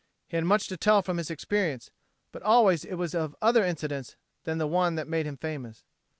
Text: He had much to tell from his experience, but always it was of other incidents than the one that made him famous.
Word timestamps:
He 0.29 0.35
had 0.35 0.45
much 0.45 0.65
to 0.69 0.77
tell 0.77 1.03
from 1.03 1.19
his 1.19 1.29
experience, 1.29 1.91
but 2.31 2.41
always 2.41 2.83
it 2.85 2.95
was 2.95 3.13
of 3.13 3.35
other 3.39 3.63
incidents 3.63 4.15
than 4.45 4.57
the 4.57 4.65
one 4.65 4.95
that 4.95 5.07
made 5.07 5.27
him 5.27 5.37
famous. 5.37 5.83